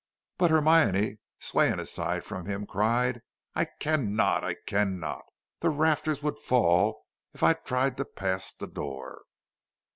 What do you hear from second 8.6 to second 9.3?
door."